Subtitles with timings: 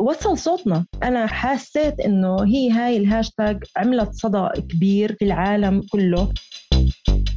[0.00, 0.84] وصل صوتنا.
[1.02, 6.32] أنا حسيت إنه هي هاي الهاشتاج عملت صدى كبير في العالم كله.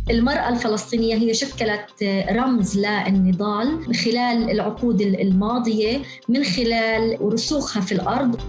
[0.10, 6.00] المرأة الفلسطينية هي شكلت رمز للنضال من خلال العقود الماضية
[6.30, 8.42] من خلال رسوخها في الأرض.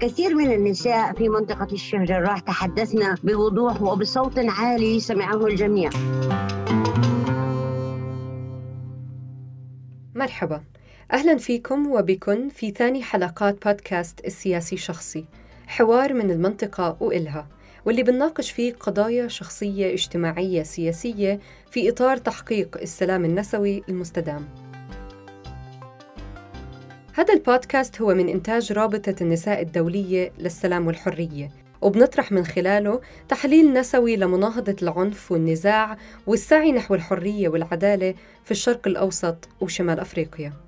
[0.00, 5.90] كثير من النساء في منطقة الشيخ جراح تحدثنا بوضوح وبصوت عالي سمعه الجميع.
[10.14, 10.60] مرحبا.
[11.12, 15.24] أهلا فيكم وبكم في ثاني حلقات بودكاست السياسي شخصي
[15.66, 17.48] حوار من المنطقة وإلها
[17.84, 24.48] واللي بنناقش فيه قضايا شخصية اجتماعية سياسية في إطار تحقيق السلام النسوي المستدام.
[27.14, 31.50] هذا البودكاست هو من إنتاج رابطة النساء الدولية للسلام والحرية
[31.82, 35.96] وبنطرح من خلاله تحليل نسوي لمناهضة العنف والنزاع
[36.26, 40.67] والسعي نحو الحرية والعدالة في الشرق الأوسط وشمال أفريقيا.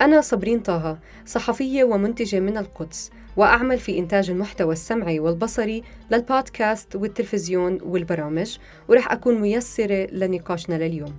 [0.00, 7.78] أنا صبرين طه صحفية ومنتجة من القدس وأعمل في إنتاج المحتوى السمعي والبصري للبودكاست والتلفزيون
[7.82, 8.56] والبرامج
[8.88, 11.14] ورح أكون ميسرة لنقاشنا لليوم.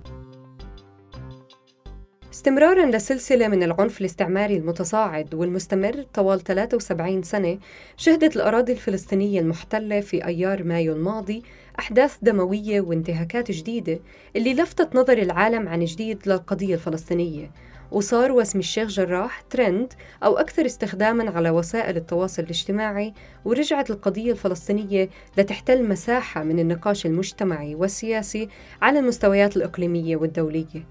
[2.32, 7.58] استمرارا لسلسلة من العنف الاستعماري المتصاعد والمستمر طوال 73 سنة
[7.96, 11.42] شهدت الأراضي الفلسطينية المحتلة في أيار مايو الماضي
[11.78, 14.00] أحداث دموية وانتهاكات جديدة
[14.36, 17.50] اللي لفتت نظر العالم عن جديد للقضية الفلسطينية.
[17.90, 19.92] وصار واسم الشيخ جراح ترند
[20.24, 27.74] أو أكثر استخداماً على وسائل التواصل الاجتماعي ورجعت القضية الفلسطينية لتحتل مساحة من النقاش المجتمعي
[27.74, 28.48] والسياسي
[28.82, 30.86] على المستويات الإقليمية والدولية.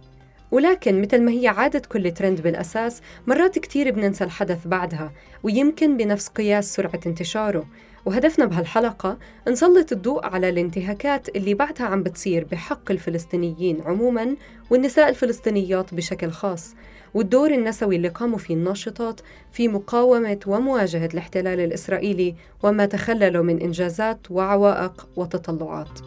[0.51, 5.11] ولكن مثل ما هي عادة كل ترند بالأساس مرات كتير بننسى الحدث بعدها
[5.43, 7.65] ويمكن بنفس قياس سرعة انتشاره.
[8.05, 9.17] وهدفنا بهالحلقة
[9.47, 14.35] نسلط الضوء على الانتهاكات اللي بعدها عم بتصير بحق الفلسطينيين عموما
[14.69, 16.75] والنساء الفلسطينيات بشكل خاص
[17.13, 24.31] والدور النسوي اللي قاموا فيه الناشطات في مقاومة ومواجهة الاحتلال الإسرائيلي وما تخلله من إنجازات
[24.31, 25.99] وعوائق وتطلعات.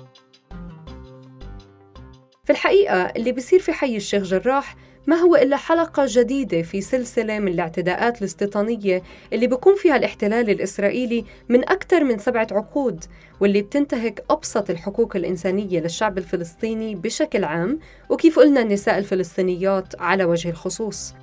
[2.44, 4.76] في الحقيقة اللي بيصير في حي الشيخ جراح
[5.08, 9.02] ما هو إلا حلقة جديدة في سلسلة من الاعتداءات الاستيطانية
[9.32, 13.04] اللي بيقوم فيها الاحتلال الإسرائيلي من أكثر من سبعة عقود
[13.40, 20.50] واللي بتنتهك أبسط الحقوق الإنسانية للشعب الفلسطيني بشكل عام وكيف قلنا النساء الفلسطينيات على وجه
[20.50, 21.14] الخصوص.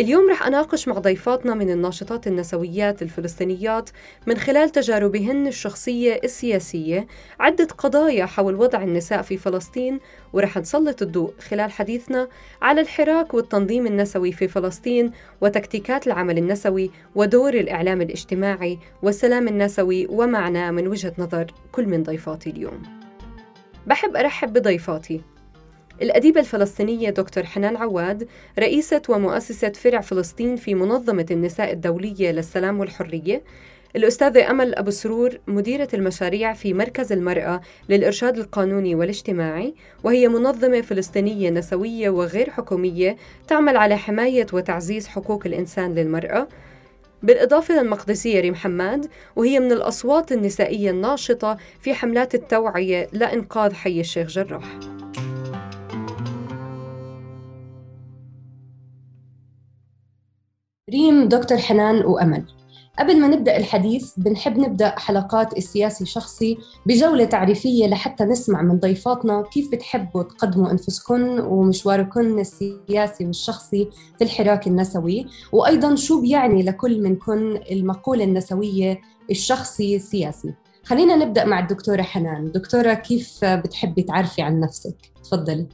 [0.00, 3.90] اليوم رح أناقش مع ضيفاتنا من الناشطات النسويات الفلسطينيات
[4.26, 7.06] من خلال تجاربهن الشخصية السياسية
[7.40, 10.00] عدة قضايا حول وضع النساء في فلسطين
[10.32, 12.28] ورح نسلط الضوء خلال حديثنا
[12.62, 20.70] على الحراك والتنظيم النسوي في فلسطين وتكتيكات العمل النسوي ودور الإعلام الاجتماعي والسلام النسوي ومعناه
[20.70, 22.82] من وجهة نظر كل من ضيفاتي اليوم.
[23.86, 25.35] بحب أرحب بضيفاتي.
[26.02, 33.42] الأديبة الفلسطينية دكتور حنان عواد رئيسة ومؤسسة فرع فلسطين في منظمة النساء الدولية للسلام والحرية.
[33.96, 39.74] الأستاذة أمل أبو سرور مديرة المشاريع في مركز المرأة للإرشاد القانوني والاجتماعي
[40.04, 43.16] وهي منظمة فلسطينية نسوية وغير حكومية
[43.48, 46.48] تعمل على حماية وتعزيز حقوق الإنسان للمرأة.
[47.22, 54.28] بالإضافة للمقدسية ريم حماد وهي من الأصوات النسائية الناشطة في حملات التوعية لإنقاذ حي الشيخ
[54.28, 54.95] جراح.
[60.90, 62.44] ريم دكتور حنان وأمل.
[62.98, 69.42] قبل ما نبدأ الحديث بنحب نبدأ حلقات السياسي شخصي بجولة تعريفية لحتى نسمع من ضيفاتنا
[69.42, 73.88] كيف بتحبوا تقدموا أنفسكن ومشواركن السياسي والشخصي
[74.18, 80.54] في الحراك النسوي وأيضا شو بيعني لكل منكن المقولة النسوية الشخصي السياسي.
[80.84, 82.52] خلينا نبدأ مع الدكتورة حنان.
[82.52, 85.66] دكتورة كيف بتحبي تعرفي عن نفسك؟ تفضلي.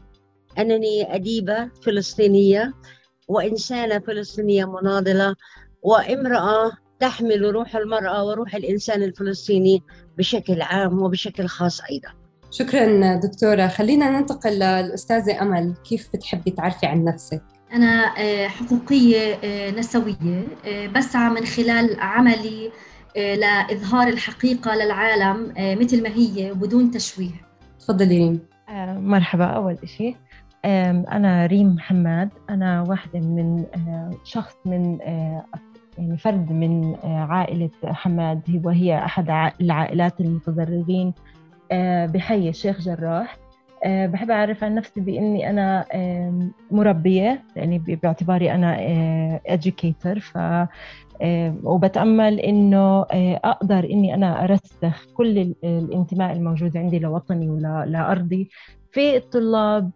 [0.58, 2.72] أنني أديبة فلسطينية.
[3.32, 5.34] وإنسانة فلسطينية مناضلة
[5.82, 9.82] وامرأة تحمل روح المرأة وروح الإنسان الفلسطيني
[10.18, 12.08] بشكل عام وبشكل خاص أيضا.
[12.50, 13.66] شكرا دكتورة.
[13.66, 15.74] خلينا ننتقل للأستاذة أمل.
[15.88, 17.42] كيف بتحبي تعرفي عن نفسك؟
[17.72, 22.72] أنا آه، حقوقية آه، نسوية آه، بسعى من خلال عملي
[23.16, 27.46] لإظهار الحقيقة للعالم مثل ما هي بدون تشويه.
[27.80, 28.38] تفضلي
[28.96, 29.44] مرحبا.
[29.44, 30.16] أول شيء
[30.64, 32.30] أنا ريم محمد.
[32.50, 35.44] أنا واحدة من آه، شخص من آه،
[35.98, 41.12] يعني فرد من آه، عائلة حماد وهي أحد العائلات المتضررين
[42.06, 43.36] بحي الشيخ جراح.
[43.86, 45.84] بحب أعرف عن نفسي بإني أنا
[46.70, 50.18] مربية يعني باعتباري أنا educator.
[50.18, 50.38] ف
[51.64, 53.06] وبتأمل إنه
[53.44, 58.50] أقدر إني أنا أرسخ كل الانتماء الموجود عندي لوطني ولأرضي
[58.92, 59.90] في الطلاب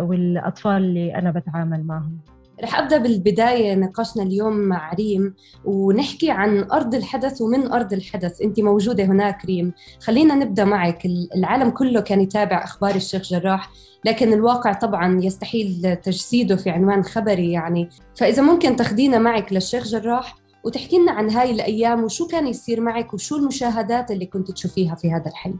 [0.00, 2.18] والأطفال اللي أنا بتعامل معهم.
[2.62, 5.34] رح أبدأ بالبداية نقاشنا اليوم مع ريم
[5.64, 8.42] ونحكي عن أرض الحدث ومن أرض الحدث.
[8.42, 9.72] أنت موجودة هناك ريم.
[10.00, 11.06] خلينا نبدأ معك.
[11.36, 13.70] العالم كله كان يتابع أخبار الشيخ جراح
[14.04, 17.88] لكن الواقع طبعا يستحيل تجسيده في عنوان خبري يعني.
[18.16, 23.14] فإذا ممكن تاخدينا معك للشيخ جراح وتحكي لنا عن هاي الأيام وشو كان يصير معك
[23.14, 25.54] وشو المشاهدات اللي كنت تشوفيها في هذا الحي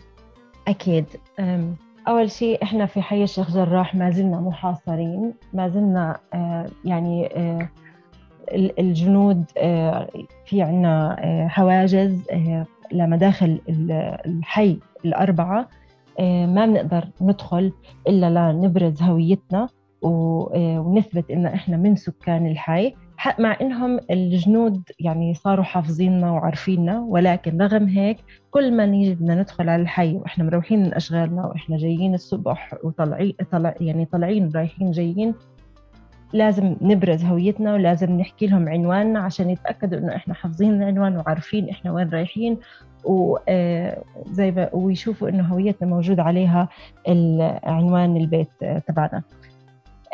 [0.69, 1.07] أكيد.
[2.09, 7.69] أول شيء إحنا في حي الشيخ جراح ما زلنا محاصرين ما زلنا آه، يعني آه،
[8.79, 10.09] الجنود آه،
[10.47, 11.17] في عنا
[11.49, 12.27] حواجز
[12.93, 13.61] لمداخل
[14.27, 15.69] الحي الأربعة
[16.21, 17.73] ما بنقدر ندخل
[18.09, 19.69] إلا لنبرز هويتنا
[20.03, 22.95] ونثبت إن إحنا من سكان الحي.
[23.39, 28.19] مع إنهم الجنود يعني صاروا حافظيننا وعارفيننا ولكن رغم هيك
[28.51, 33.35] كل ما نيجي بدنا ندخل على الحي وإحنا مروحين من أشغالنا وإحنا جايين الصبح وطلعين
[33.53, 35.35] طلع يعني طالعين رايحين جايين
[36.33, 41.93] لازم نبرز هويتنا ولازم نحكي لهم عنواننا عشان يتأكدوا إنه إحنا حافظين العنوان وعارفين إحنا
[41.93, 42.59] وين رايحين
[43.05, 46.69] وزي ما ويشوفوا إنه هويتنا موجود عليها
[47.65, 48.51] عنوان البيت
[48.87, 49.23] تبعنا.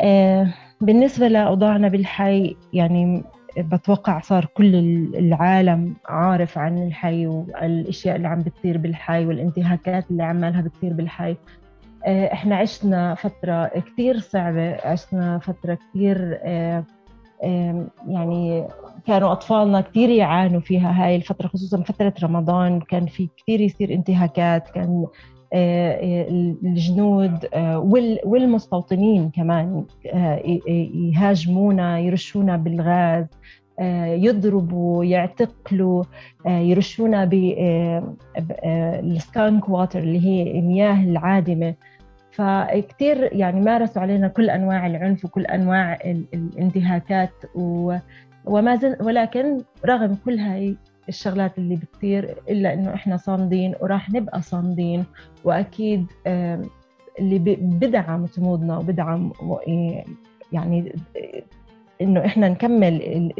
[0.01, 3.23] آه، بالنسبة لأوضاعنا بالحي يعني
[3.59, 4.75] بتوقع صار كل
[5.15, 11.37] العالم عارف عن الحي والأشياء اللي عم بتصير بالحي والانتهاكات اللي عمالها بتصير بالحي.
[12.07, 16.85] آه، إحنا عشنا فترة كثير صعبة عشنا فترة كثير آه،
[18.09, 18.69] يعني
[19.07, 24.69] كانوا أطفالنا كثير يعانوا فيها هاي الفترة خصوصا فترة رمضان كان في كثير يصير انتهاكات
[24.71, 25.07] كان
[25.55, 27.79] الجنود آه،
[28.25, 29.85] والمستوطنين كمان
[30.95, 33.27] يهاجمونا يرشونا بالغاز
[34.11, 36.05] يضربوا يعتقلوا
[36.47, 37.25] يرشونا
[38.41, 41.75] بالسكانك واتر اللي هي المياه العادمة.
[42.31, 45.99] فكتير يعني مارسوا علينا كل أنواع العنف وكل أنواع
[46.35, 47.31] الانتهاكات
[48.45, 50.77] وما زل ولكن رغم كل هاي
[51.09, 55.05] الشغلات اللي بتصير إلا إنه إحنا صامدين وراح نبقى صامدين.
[55.45, 56.07] وأكيد
[57.19, 59.33] اللي بدعم صمودنا وبدعم
[60.53, 60.93] يعني
[62.01, 63.33] إنه إحنا نكمل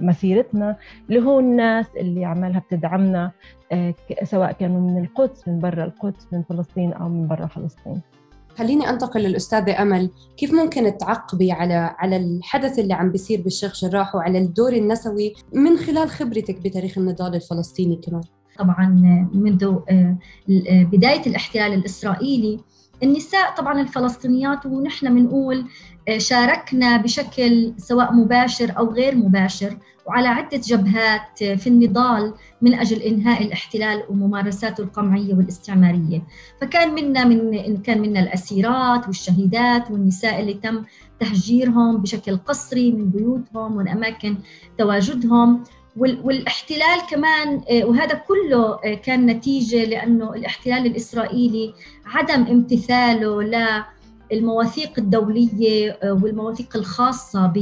[0.00, 0.76] مسيرتنا
[1.08, 3.30] اللي هو الناس اللي عمالها بتدعمنا
[3.72, 8.00] آه، سواء كانوا من القدس من برا القدس من فلسطين أو من برا فلسطين.
[8.58, 10.10] خليني أنتقل للأستاذة أمل.
[10.36, 15.76] كيف ممكن تعقبي على على الحدث اللي عم بيصير بالشيخ جراح وعلى الدور النسوي من
[15.76, 18.22] خلال خبرتك بتاريخ النضال الفلسطيني كمان؟
[18.58, 18.88] طبعا
[19.34, 20.16] منذ آه،
[20.50, 22.60] آه، بداية الاحتلال الإسرائيلي
[23.02, 25.64] النساء طبعا الفلسطينيات ونحن بنقول
[26.18, 33.42] شاركنا بشكل سواء مباشر أو غير مباشر وعلى عدة جبهات في النضال من أجل إنهاء
[33.42, 36.22] الاحتلال وممارساته القمعية والاستعمارية،
[36.60, 40.84] فكان منا من كان منا الأسيرات والشهيدات والنساء اللي تم
[41.20, 44.36] تهجيرهم بشكل قسري من بيوتهم ومن أماكن
[44.78, 45.64] تواجدهم.
[45.96, 51.74] والاحتلال كمان آه، وهذا كله آه، كان نتيجة لأنه الاحتلال الإسرائيلي
[52.06, 53.42] عدم امتثاله
[54.34, 57.52] للمواثيق الدولية آه، والمواثيق الخاصة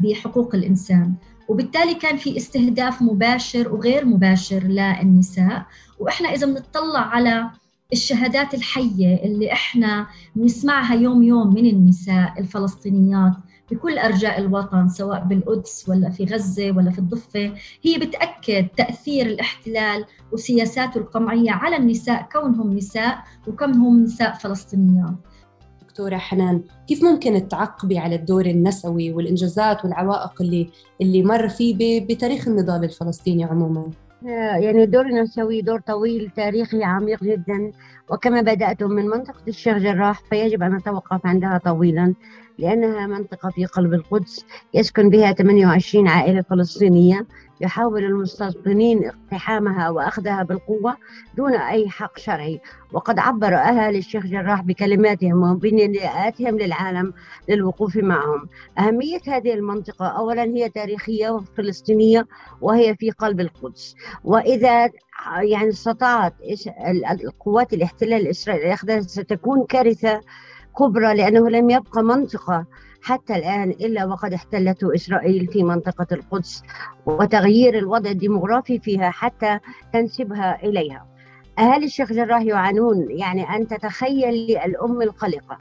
[0.00, 1.14] بحقوق الإنسان.
[1.48, 5.66] وبالتالي كان في استهداف مباشر وغير مباشر للنساء.
[5.98, 7.50] وإحنا إذا بنطلع على
[7.92, 10.06] الشهادات الحية اللي إحنا
[10.36, 13.32] بنسمعها يوم يوم من النساء الفلسطينيات
[13.70, 17.52] بكل أرجاء الوطن سواء بالقدس ولا في غزة ولا في الضفة
[17.82, 25.14] هي بتأكد تأثير الاحتلال وسياساته القمعية على النساء كونهم نساء وكونهم نساء فلسطينيات.
[26.00, 32.48] دكتورة حنان كيف ممكن تعقبي على الدور النسوي والإنجازات والعوائق اللي اللي مر فيه بتاريخ
[32.48, 33.90] النضال الفلسطيني عموما؟
[34.22, 37.72] يعني الدور النسوي دور طويل تاريخي عميق جدا.
[38.10, 42.14] وكما بدأتم من منطقة الشيخ جراح فيجب أن نتوقف عندها طويلا.
[42.60, 47.26] لأنها منطقة في قلب القدس يسكن بها 28 عائلة فلسطينية
[47.60, 50.96] يحاول المستوطنين اقتحامها وأخذها بالقوة
[51.36, 52.60] دون أي حق شرعي.
[52.92, 57.12] وقد عبر أهالي الشيخ جراح بكلماتهم وبنداءاتهم للعالم
[57.48, 58.48] للوقوف معهم.
[58.78, 62.26] أهمية هذه المنطقة اولا هي تاريخية وفلسطينيه
[62.60, 63.94] وهي في قلب القدس.
[64.24, 64.90] وإذا
[65.42, 66.34] يعني استطاعت
[67.24, 70.20] القوات الاحتلال الاسرائيلي اخذها ستكون كارثة
[70.80, 72.66] كبرى لأنه لم يبقى منطقة
[73.02, 76.62] حتى الآن إلا وقد احتلته إسرائيل في منطقة القدس
[77.06, 79.58] وتغيير الوضع الديمغرافي فيها حتى
[79.92, 81.06] تنسبها إليها.
[81.58, 85.58] أهالي الشيخ جراح يعانون؟ يعني أن تتخيل الأم القلقة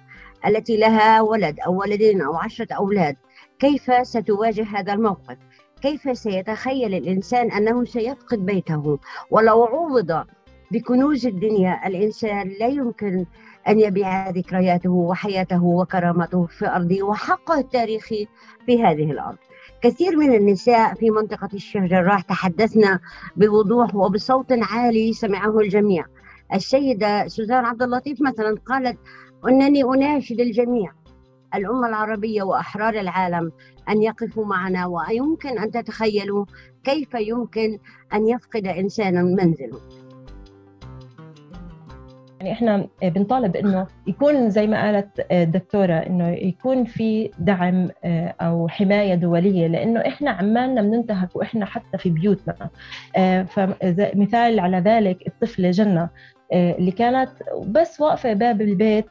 [0.48, 3.16] التي لها ولد أو ولدين أو عشرة أولاد
[3.60, 5.38] كيف ستواجه هذا الموقف؟
[5.82, 9.00] كيف سيتخيل الإنسان أنه سيفقد بيته؟
[9.32, 10.26] ولو عوض
[10.72, 11.88] بكنوز الدنيا.
[11.88, 13.26] الإنسان لا يمكن
[13.68, 18.28] أن يبيع ذكرياته وحياته وكرامته في أرضه وحقه التاريخي
[18.66, 19.38] في هذه الأرض.
[19.82, 23.00] كثير من النساء في منطقة الشيخ جراح تحدثنا
[23.36, 26.06] بوضوح وبصوت عالي سمعه الجميع.
[26.54, 28.98] السيدة سوزان عبد اللطيف مثلا قالت
[29.48, 30.92] أنني أناشد الجميع.
[31.56, 33.52] الأمة العربية وأحرار العالم
[33.90, 36.46] أن يقفوا معنا ويمكن أن تتخيلوا
[36.84, 37.78] كيف يمكن
[38.14, 40.09] أن يفقد إنسانا منزله.
[42.40, 48.68] يعني إحنا بنطالب إنه يكون زي ما قالت الدكتورة إنه يكون في دعم آه، أو
[48.68, 52.70] حماية دولية لإنه إحنا عمالنا بننتهك وإحنا حتى في بيوتنا.
[53.16, 56.10] آه، فمثال على ذلك الطفلة جنة
[56.54, 57.30] آه، اللي كانت
[57.66, 59.06] بس واقفة باب البيت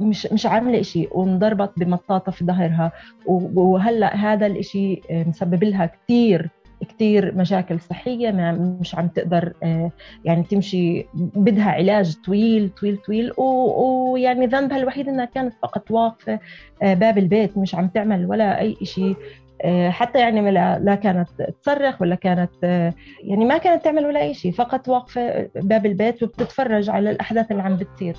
[0.00, 2.92] مش مش عاملة شيء وانضربت بمطاطة في ظهرها
[3.26, 6.50] وهلأ هذا الشيء مسبب لها كثير
[6.84, 9.90] كثير مشاكل صحية ما مش عم تقدر آه،
[10.24, 16.40] يعني تمشي بدها علاج طويل طويل طويل ويعني ذنبها الوحيد إنها كانت فقط واقفة
[16.82, 19.16] آه، باب البيت مش عم تعمل ولا أي شيء
[19.62, 21.28] آه، حتى يعني لا كانت
[21.62, 22.50] تصرخ ولا كانت
[23.22, 27.62] يعني ما كانت تعمل ولا أي شيء فقط واقفة باب البيت وبتتفرج على الأحداث اللي
[27.62, 28.16] عم بتصير.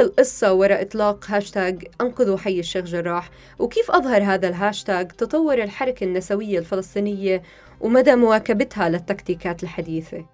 [0.00, 6.58] القصة وراء إطلاق هاشتاج أنقذوا حي الشيخ جراح؟ وكيف أظهر هذا الهاشتاج تطور الحركة النسوية
[6.58, 7.42] الفلسطينية
[7.80, 10.24] ومدى مواكبتها للتكتيكات الحديثة؟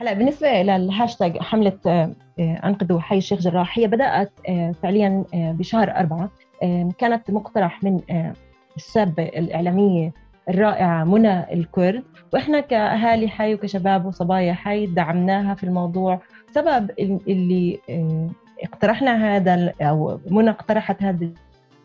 [0.00, 5.90] هلا بالنسبة للهاشتاج حملة آه، أنقذوا حي الشيخ جراح هي بدأت آه، فعليا آه، بشهر
[5.90, 6.30] أربعة.
[6.98, 8.00] كانت مقترح من
[8.76, 10.12] الشابة الإعلامية
[10.48, 12.04] الرائعة منى الكرد.
[12.32, 16.20] وإحنا كأهالي حي وكشباب وصبايا حي دعمناها في الموضوع.
[16.54, 16.90] سبب
[17.28, 18.30] اللي آه،
[18.64, 21.28] اقترحنا هذا أو منى اقترحت هذا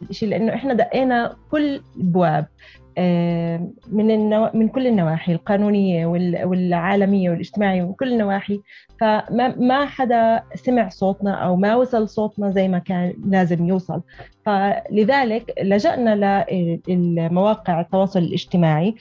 [0.09, 2.45] الشيء لأنه إحنا دقينا كل الابواب
[2.97, 4.49] آه، من النو...
[4.53, 6.05] من كل النواحي القانونية
[6.45, 8.61] والعالمية والاجتماعية ومن كل النواحي.
[8.99, 14.01] فما ما حدا سمع صوتنا أو ما وصل صوتنا زي ما كان لازم يوصل.
[14.45, 16.45] فلذلك لجأنا
[16.87, 18.95] لمواقع التواصل الاجتماعي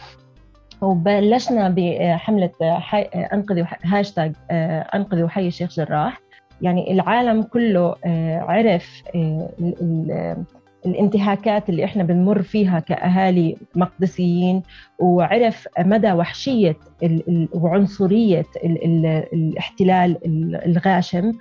[0.80, 3.02] وبلشنا بحملة حي...
[3.02, 6.20] أنقذوا هاشتاج آه، أنقذوا حي الشيخ جراح.
[6.62, 10.36] يعني العالم كله آه، عرف آه،
[10.86, 14.62] الانتهاكات اللي إحنا بنمر فيها كأهالي مقدسيين
[14.98, 16.76] وعرف مدى وحشية
[17.54, 18.46] وعنصرية
[19.32, 20.16] الاحتلال
[20.66, 21.32] الغاشم.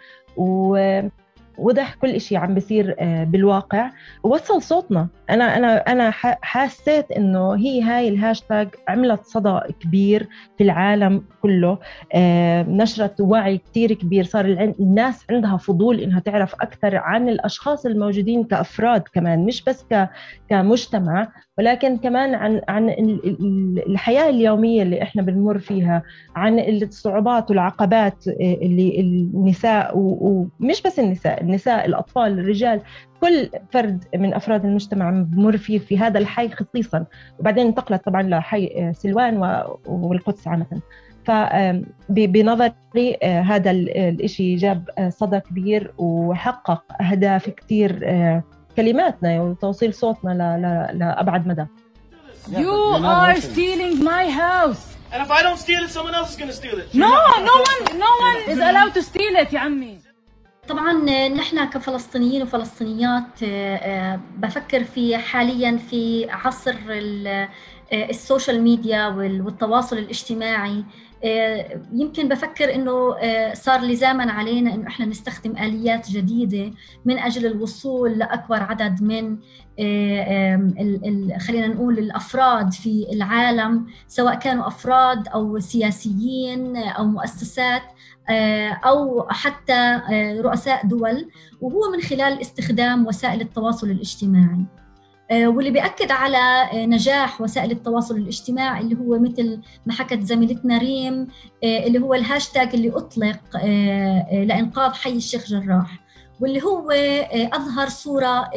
[1.59, 3.91] وضح كل شيء عم بيصير آه، بالواقع.
[4.23, 5.07] ووصل صوتنا.
[5.29, 6.11] أنا أنا أنا
[6.41, 11.77] حسيت إنه هي هاي الهاشتاج عملت صدى كبير في العالم كله.
[12.13, 14.23] آه، نشرت وعي كثير كبير.
[14.23, 14.45] صار
[14.79, 19.85] الناس عندها فضول إنها تعرف أكثر عن الأشخاص الموجودين كأفراد كمان مش بس
[20.49, 21.27] كمجتمع.
[21.59, 22.89] ولكن كمان عن عن
[23.87, 26.03] الحياة اليومية اللي إحنا بنمر فيها
[26.35, 32.81] عن الصعوبات والعقبات آه، اللي النساء ومش بس النساء النساء الأطفال الرجال
[33.21, 37.05] كل فرد من أفراد المجتمع بمر فيه في هذا الحي خصيصا.
[37.39, 39.37] وبعدين انتقلت طبعا لحي آه، سلوان
[39.85, 40.81] والقدس عامة.
[41.23, 47.99] فبنظري آه، هذا الشيء جاب صدى كبير وحقق أهداف كثير
[48.79, 50.33] كلماتنا وتوصيل صوتنا
[50.93, 51.65] لابعد مدى
[52.47, 52.77] You
[53.17, 54.83] are stealing my house.
[55.13, 56.87] And if I don't steal it, someone else is going to steal it.
[57.05, 57.13] No,
[57.51, 59.99] no one, no one is allowed to steal it يا عمي.
[60.67, 60.93] طبعا
[61.27, 63.43] نحن كفلسطينيين وفلسطينيات
[64.37, 66.75] بفكر في حاليا في عصر
[67.93, 70.83] السوشيال ميديا والتواصل الاجتماعي.
[71.23, 76.71] آه، يمكن بفكر إنه آه، صار لزاما علينا إنه إحنا نستخدم آليات جديدة
[77.05, 79.37] من أجل الوصول لأكبر عدد من
[79.79, 87.83] آه، خلينا نقول الأفراد في العالم سواء كانوا أفراد أو سياسيين أو مؤسسات
[88.85, 90.01] أو حتى
[90.39, 91.29] رؤساء دول
[91.61, 94.59] وهو من خلال استخدام وسائل التواصل الاجتماعي.
[94.61, 94.78] آه،
[95.31, 96.37] واللي بيأكد على
[96.73, 101.27] آه، نجاح وسائل التواصل الاجتماعي اللي هو مثل ما حكت زميلتنا ريم
[101.63, 103.39] آه، اللي هو الهاشتاج اللي أطلق
[104.31, 105.99] لإنقاذ حي الشيخ جراح.
[106.41, 106.91] واللي هو
[107.53, 108.49] أظهر صورة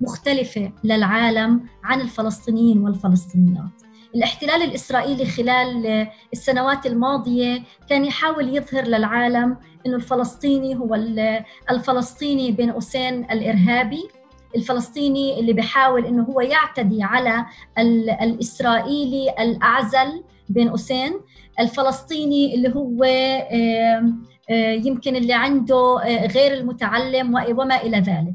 [0.00, 3.70] مختلفة للعالم عن الفلسطينيين والفلسطينيات.
[4.14, 10.94] الاحتلال الإسرائيلي خلال السنوات الماضية كان يحاول يظهر للعالم أنه الفلسطيني هو
[11.70, 14.08] الفلسطيني بين قوسين الإرهابي.
[14.56, 17.46] الفلسطيني اللي بيحاول إنه هو يعتدي على
[18.22, 21.20] الإسرائيلي الأعزل بين قوسين
[21.60, 23.04] الفلسطيني اللي هو
[24.86, 25.94] يمكن اللي عنده
[26.26, 28.34] غير المتعلم وما إلى ذلك.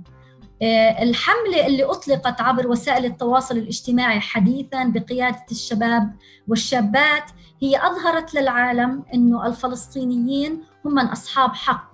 [1.02, 6.12] الحملة اللي أطلقت عبر وسائل التواصل الاجتماعي حديثا بقيادة الشباب
[6.48, 7.24] والشابات
[7.62, 11.92] هي أظهرت للعالم أنه الفلسطينيين هم من أصحاب حق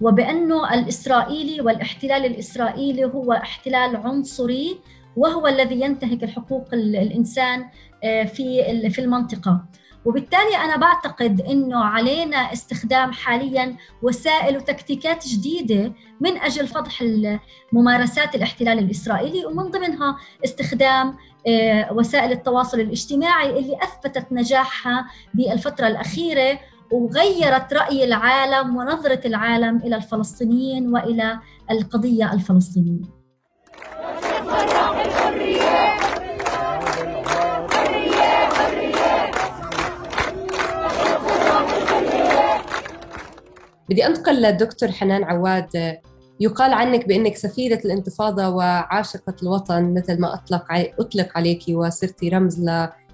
[0.00, 4.80] وبأنه الإسرائيلي والاحتلال الإسرائيلي هو احتلال عنصري
[5.16, 7.64] وهو الذي ينتهك الحقوق الإنسان
[8.02, 9.64] في في المنطقة.
[10.04, 17.04] وبالتالي أنا بعتقد أنه علينا استخدام حاليا وسائل وتكتيكات جديدة من أجل فضح
[17.72, 21.16] ممارسات الاحتلال الإسرائيلي ومن ضمنها استخدام
[21.92, 26.58] وسائل التواصل الاجتماعي اللي أثبتت نجاحها بالفترة الأخيرة
[26.90, 31.38] وغيرت رأي العالم ونظرة العالم إلى الفلسطينيين وإلى
[31.70, 33.02] القضية الفلسطينية.
[43.88, 45.98] بدي أنتقل للدكتور حنان عواد.
[46.40, 50.64] يقال عنك بأنك سفيره الانتفاضة وعاشقة الوطن مثل ما أطلق
[51.00, 52.60] أطلق عليك وصرتي رمز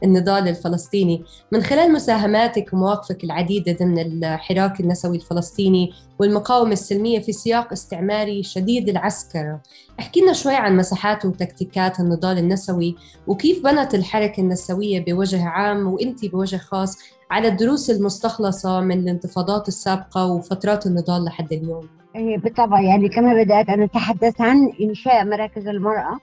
[0.03, 1.25] للنضال الفلسطيني.
[1.53, 8.88] من خلال مساهماتك ومواقفك العديدة ضمن الحراك النسوي الفلسطيني والمقاومة السلمية في سياق استعماري شديد
[8.88, 9.61] العسكره
[10.00, 16.26] احكي لنا شوي عن مساحات وتكتيكات النضال النسوي وكيف بنت الحركة النسوية بوجه عام وانت
[16.26, 16.99] بوجه خاص
[17.31, 21.88] على الدروس المستخلصة من الانتفاضات السابقة وفترات النضال لحد اليوم.
[22.15, 22.81] بالطبع.
[22.81, 26.19] يعني كما بدأت أن أتحدث عن إنشاء مراكز المرأة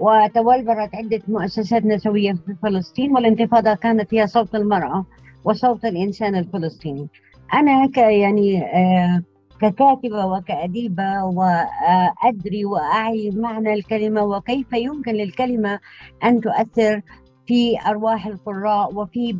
[0.00, 5.04] وتولبرت عدة مؤسسات نسوية في فلسطين والانتفاضة كانت هي صوت المرأة
[5.44, 7.08] وصوت الإنسان الفلسطيني.
[7.54, 9.22] أنا ك يعني آه
[9.60, 15.78] ككاتبة وكأديبة وأدري وأعي معنى الكلمة وكيف يمكن للكلمة
[16.24, 17.02] أن تؤثر
[17.46, 19.32] في أرواح القراء وفي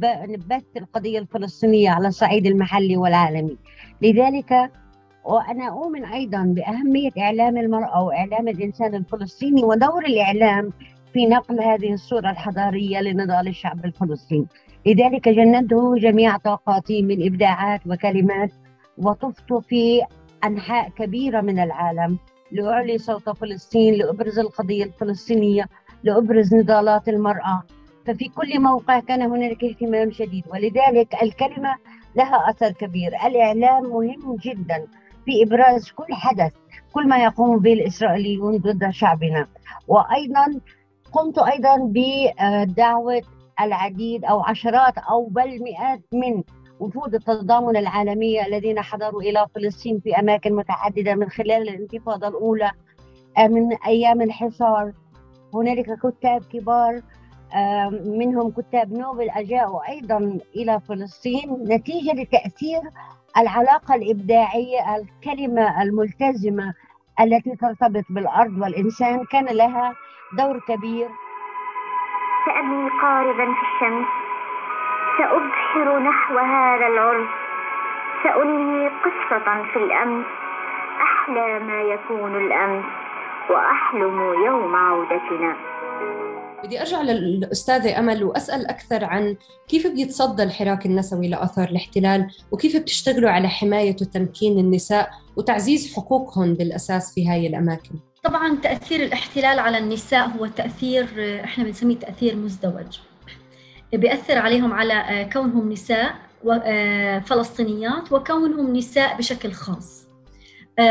[0.49, 3.57] بث القضية الفلسطينية على الصعيد المحلي والعالمي.
[4.03, 4.71] لذلك
[5.25, 10.73] وأنا أؤمن أيضا بأهمية إعلام المرأة وإعلام الإنسان الفلسطيني ودور الإعلام
[11.13, 14.47] في نقل هذه الصورة الحضارية لنضال الشعب الفلسطيني.
[14.87, 18.51] لذلك جندته جميع طاقاتي من إبداعات وكلمات
[18.99, 20.03] وطفت في
[20.45, 22.19] أنحاء كبيرة من العالم
[22.53, 25.65] لأعلي صوت فلسطين لأبرز القضية الفلسطينية
[26.05, 27.63] لأبرز نضالات المرأة.
[28.07, 31.75] ففي كل موقع كان هنالك اهتمام شديد ولذلك الكلمة
[32.17, 33.13] لها أثر كبير.
[33.27, 34.87] الإعلام مهم جدا.
[35.25, 36.53] في إبراز كل حدث
[36.93, 39.47] كل ما يقوم به الإسرائيليون ضد شعبنا.
[39.89, 40.61] وأيضا
[41.13, 43.23] قمت أيضا بدعوة
[43.61, 46.43] العديد أو عشرات أو بل مئات من
[46.81, 52.71] وفود التضامن العالمية الذين حضروا إلى فلسطين في أماكن متعددة من خلال الانتفاضة الأولى
[53.39, 54.93] من أيام الحصار.
[55.55, 57.01] هنالك كتاب كبار
[58.05, 62.81] منهم كتاب نوبل أجاءوا أيضا إلى فلسطين نتيجة لتأثير
[63.39, 66.75] العلاقة الإبداعية الكلمة الملتزمة
[67.21, 69.95] التي ترتبط بالأرض والإنسان كان لها
[70.39, 71.09] دور كبير.
[72.47, 74.07] سأبني قاربا في الشمس.
[75.19, 77.29] سأبحر نحو هذا العرس.
[78.23, 80.27] سأنهي قصة في الأمس.
[81.03, 82.85] أحلى ما يكون الأمس
[83.51, 85.70] وأحلم يوم عودتنا.
[86.65, 89.37] بدي أرجع للأستاذة أمل وأسأل أكثر عن
[89.69, 97.15] كيف بيتصدى الحراك النسوي لآثار الاحتلال وكيف بتشتغلوا على حماية وتمكين النساء وتعزيز حقوقهم بالأساس
[97.15, 97.95] في هاي الأماكن؟
[98.25, 101.07] طبعا تأثير الاحتلال على النساء هو تأثير
[101.45, 102.99] إحنا بنسميه تأثير مزدوج.
[103.93, 106.15] بيأثر عليهم على كونهم نساء
[107.27, 110.07] فلسطينيات وكونهم نساء بشكل خاص.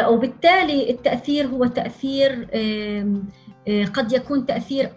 [0.08, 2.48] وبالتالي التأثير هو تأثير
[3.94, 4.92] قد يكون تأثير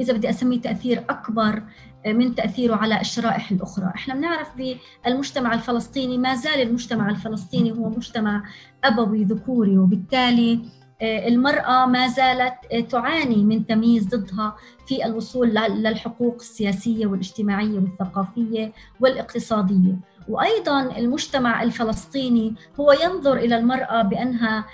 [0.00, 1.62] إذا بدي أسميه تأثير أكبر
[2.06, 3.92] من تأثيره على الشرائح الأخرى.
[3.94, 8.42] إحنا بنعرف بالمجتمع الفلسطيني ما زال المجتمع الفلسطيني هو مجتمع
[8.84, 10.60] أبوي ذكوري وبالتالي
[11.02, 12.54] المرأة ما زالت
[12.90, 14.56] تعاني من تمييز ضدها
[14.86, 19.96] في الوصول للحقوق السياسية والاجتماعية والثقافية والاقتصادية.
[20.28, 24.64] وأيضا المجتمع الفلسطيني هو ينظر إلى المرأة بأنها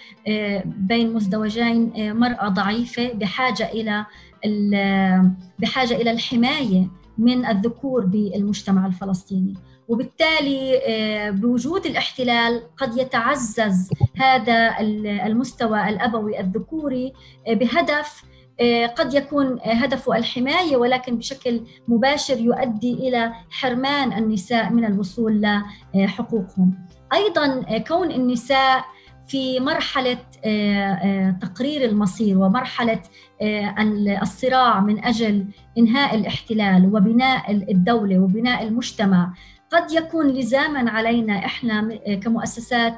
[0.66, 4.06] بين مزدوجين مرأة ضعيفة بحاجة إلى
[5.58, 9.54] بحاجة إلى الحماية من الذكور بالمجتمع الفلسطيني
[9.88, 10.80] وبالتالي
[11.30, 14.80] بوجود الاحتلال قد يتعزز هذا
[15.26, 17.12] المستوى الأبوي الذكوري
[17.48, 18.24] بهدف
[18.96, 25.40] قد يكون هدفه الحماية ولكن بشكل مباشر يؤدي إلى حرمان النساء من الوصول
[25.94, 26.74] لحقوقهم.
[27.14, 28.84] أيضا كون النساء
[29.26, 30.18] في مرحلة
[31.40, 33.00] تقرير المصير ومرحلة
[34.22, 35.46] الصراع من أجل
[35.78, 39.32] إنهاء الاحتلال وبناء الدولة وبناء المجتمع.
[39.70, 42.94] قد يكون لزاما علينا إحنا كمؤسسات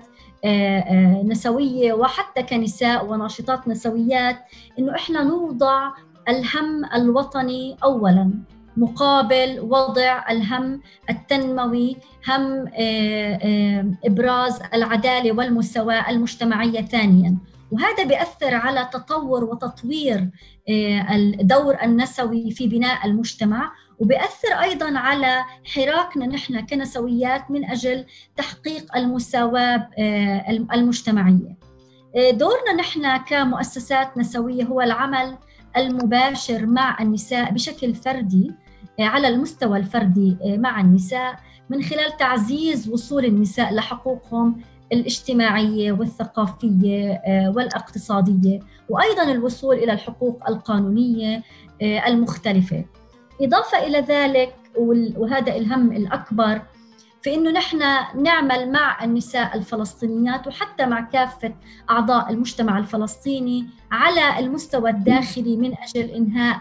[1.24, 4.38] نسوية وحتى كنساء وناشطات نسويات
[4.78, 5.90] إنه إحنا نوضع
[6.28, 8.30] الهم الوطني اولا.
[8.76, 11.96] مقابل وضع الهم التنموي
[12.28, 12.64] هم
[14.04, 17.36] إبراز العدالة والمساواه المجتمعيه ثانيا.
[17.72, 20.30] وهذا بيأثر على تطور وتطوير
[21.10, 28.04] الدور النسوي في بناء المجتمع وبيأثر أيضا على حراكنا نحن كنسويات من أجل
[28.36, 29.88] تحقيق المساواة
[30.72, 31.56] المجتمعية.
[32.32, 35.38] دورنا نحن كمؤسسات نسوية هو العمل
[35.76, 38.52] المباشر مع النساء بشكل فردي.
[39.00, 41.36] على المستوى الفردي مع النساء
[41.70, 44.60] من خلال تعزيز وصول النساء لحقوقهم
[44.92, 47.22] الاجتماعية والثقافية
[47.56, 51.42] والاقتصادية وأيضا الوصول إلى الحقوق القانونية
[51.82, 52.84] المختلفة.
[53.40, 54.54] إضافة إلى ذلك
[55.16, 56.62] وهذا الهم الأكبر
[57.22, 57.78] في انه نحن
[58.22, 61.54] نعمل مع النساء الفلسطينيات وحتى مع كافة
[61.90, 66.60] أعضاء المجتمع الفلسطيني على المستوى الداخلي من أجل إنهاء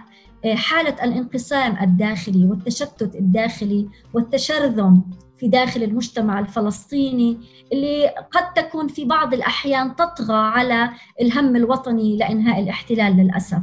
[0.53, 5.03] حالة الانقسام الداخلي والتشتت الداخلي والتشرذم
[5.37, 7.37] في داخل المجتمع الفلسطيني
[7.73, 10.89] اللي قد تكون في بعض الأحيان تطغى على
[11.21, 13.61] الهم الوطني لإنهاء الاحتلال للأسف.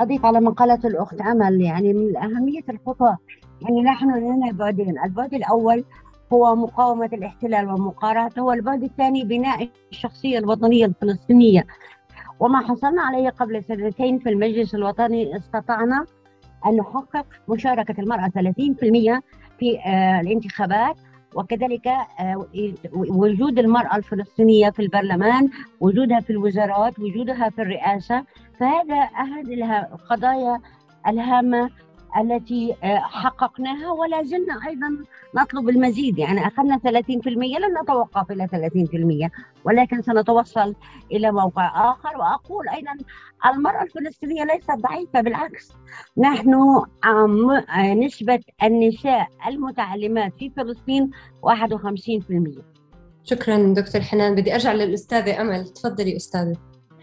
[0.00, 3.18] أضيف على ما قالت الأخت أمل يعني من أهمية الخطوة
[3.62, 5.84] يعني نحن لنا بعدين، البعد الأول
[6.32, 11.66] هو مقاومة الاحتلال ومقارعته والبعد الثاني بناء الشخصية الوطنية الفلسطينية
[12.40, 15.36] وما حصلنا عليه قبل سنتين في المجلس الوطني.
[15.36, 16.04] استطعنا
[16.66, 19.22] أن نحقق مشاركة المرأة 30%
[19.58, 19.78] في
[20.20, 20.96] الانتخابات
[21.34, 21.88] وكذلك
[22.94, 25.48] وجود المرأة الفلسطينية في البرلمان
[25.80, 28.24] وجودها في الوزارات وجودها في الرئاسة.
[28.60, 29.48] فهذا أحد
[29.92, 30.60] القضايا
[31.08, 31.70] الهامة
[32.20, 36.18] التي حققناها ولا زلنا أيضا نطلب المزيد.
[36.18, 39.30] يعني أخذنا 30% لن نتوقف إلى 30%
[39.64, 40.74] ولكن سنتوصل
[41.12, 42.18] إلى موقع آخر.
[42.18, 42.92] وأقول أيضا
[43.46, 45.72] المرأة الفلسطينية ليست ضعيفة بالعكس.
[46.18, 46.82] نحن
[48.04, 51.10] نسبة النساء المتعلمات في فلسطين
[51.42, 52.62] 51%
[53.24, 54.34] شكرا دكتور حنان.
[54.34, 55.64] بدي أرجع للأستاذة أمل.
[55.64, 56.56] تفضلي أستاذة.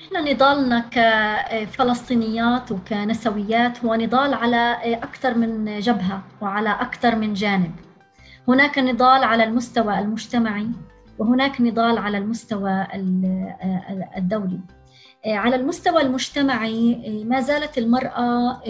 [0.04, 7.72] إحنا نضالنا كفلسطينيات وكنسويات هو نضال على أكثر من جبهة وعلى أكثر من جانب.
[8.48, 10.68] هناك نضال على المستوى المجتمعي
[11.18, 12.88] وهناك نضال على المستوى
[14.18, 14.60] الدولي.
[15.26, 18.62] على المستوى المجتمعي ما زالت المرأة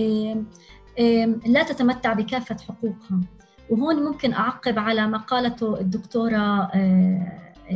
[1.45, 3.19] لا تتمتع بكافة حقوقها.
[3.69, 6.71] وهون ممكن أعقب على ما قالته الدكتورة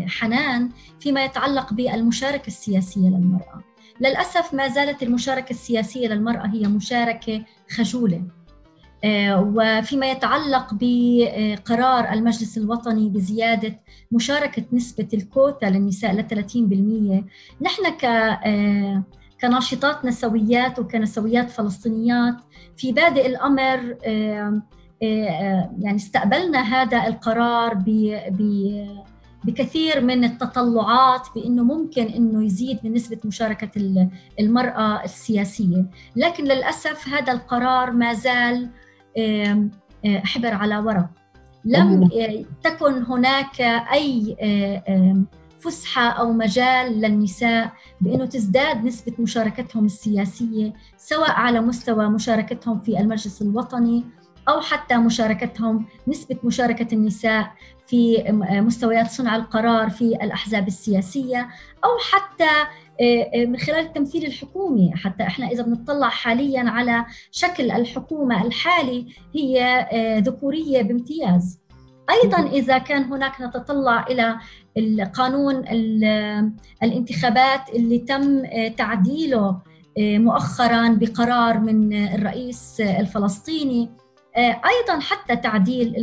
[0.07, 3.63] حنان فيما يتعلق بالمشاركة السياسية للمرأة.
[4.01, 7.43] للأسف ما زالت المشاركة السياسية للمرأة هي مشاركة
[7.75, 8.23] خجولة.
[9.29, 13.79] وفيما يتعلق بقرار المجلس الوطني بزيادة
[14.11, 17.23] مشاركة نسبة الكوتا للنساء ل 30%
[17.61, 18.05] نحن ك
[19.41, 22.35] كناشطات نسويات وكنسويات فلسطينيات
[22.77, 23.95] في بادئ الأمر
[25.81, 27.85] يعني استقبلنا هذا القرار ب
[29.47, 33.69] بكثير من التطلعات بأنه ممكن إنه يزيد من نسبة مشاركة
[34.39, 38.69] المرأة السياسية، لكن للأسف هذا القرار ما زال
[40.05, 41.09] حبر على ورق.
[41.65, 42.09] لم
[42.63, 44.35] تكن هناك أي
[45.59, 53.41] فسحة أو مجال للنساء بأنه تزداد نسبة مشاركتهم السياسية سواء على مستوى مشاركتهم في المجلس
[53.41, 54.03] الوطني
[54.49, 57.51] أو حتى مشاركتهم نسبة مشاركة النساء
[57.87, 58.23] في
[58.65, 61.49] مستويات صنع القرار في الأحزاب السياسية
[61.83, 62.49] أو حتى
[63.47, 64.91] من خلال التمثيل الحكومي.
[64.95, 69.87] حتى إحنا إذا بنطلع حاليا على شكل الحكومة الحالي هي
[70.25, 71.59] ذكورية بامتياز.
[72.09, 74.37] أيضا إذا كان هناك نتطلع إلى
[74.77, 75.55] القانون
[76.83, 78.43] الانتخابات اللي تم
[78.77, 79.59] تعديله
[79.99, 83.89] مؤخرا بقرار من الرئيس الفلسطيني.
[84.37, 85.93] أيضا حتى تعديل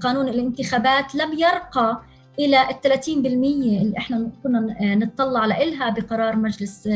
[0.00, 2.02] قانون الانتخابات لم يرقى
[2.38, 6.88] إلى ال 30% اللي إحنا كنا نطلع لها بقرار مجلس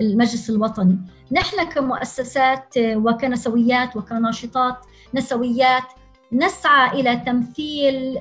[0.00, 0.98] المجلس الوطني.
[1.32, 4.76] نحن كمؤسسات وكنسويات وكناشطات
[5.14, 5.82] نسويات
[6.32, 8.18] نسعى إلى تمثيل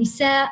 [0.00, 0.48] نساء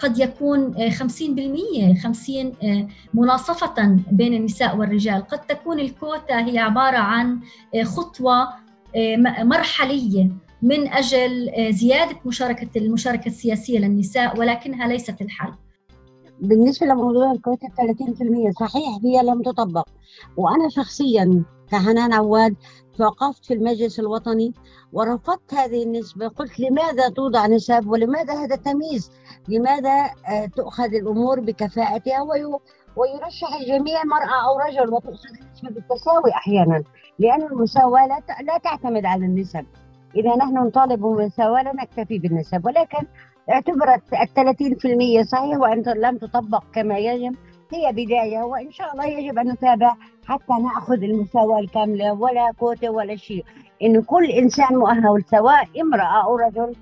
[0.00, 7.40] قد يكون 50% 50 مناصفة بين النساء والرجال قد تكون الكوتا هي عبارة عن
[7.84, 8.48] خطوة
[9.44, 10.30] مرحلية
[10.62, 15.52] من أجل زيادة مشاركة المشاركة السياسية للنساء ولكنها ليست الحل.
[16.40, 19.88] بالنسبة لموضوع الكوتا 30% صحيح هي لم تطبق.
[20.36, 22.56] وأنا شخصيا كحنان عواد
[22.98, 24.52] توقفت في المجلس الوطني
[24.92, 26.28] ورفضت هذه النسبة.
[26.28, 29.10] قلت لماذا توضع نسب ولماذا هذا التمييز؟
[29.48, 32.22] لماذا آه، تؤخذ الأمور بكفاءتها؟
[32.98, 36.82] ويرشح الجميع مرأة أو رجل وتؤخذ النسبة بالتساوي أحيانا
[37.18, 38.06] لأن المساواة
[38.42, 39.66] لا تعتمد على النسب.
[40.16, 43.06] إذا نحن نطالب بالمساواة لا نكتفي بالنسب ولكن
[43.50, 47.34] اعتبرت الثلاثين في المية صحيح وأن لم تطبق كما يجب
[47.72, 49.94] هي بداية وإن شاء الله يجب أن نتابع
[50.26, 53.44] حتى نأخذ المساواة الكاملة ولا كوتا ولا شيء.
[53.82, 56.74] إن كل إنسان مؤهل سواء امرأة أو رجل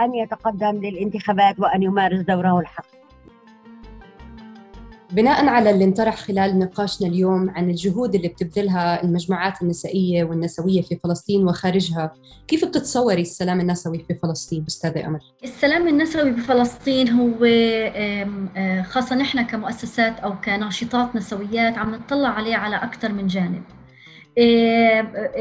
[0.00, 2.86] أن يتقدم للانتخابات وأن يمارس دوره الحق.
[5.14, 10.98] بناء على اللي انطرح خلال نقاشنا اليوم عن الجهود اللي بتبذلها المجموعات النسائية والنسوية في
[11.04, 12.12] فلسطين وخارجها
[12.48, 19.42] كيف بتتصوري السلام النسوي في فلسطين أستاذة أمل؟ السلام النسوي بفلسطين هو آه، خاصة نحن
[19.42, 23.62] كمؤسسات أو كناشطات نسويات عم نطلع عليه على أكثر من جانب